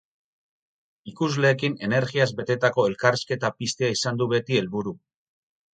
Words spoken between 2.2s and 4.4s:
betetako elkarrizketa piztea izan du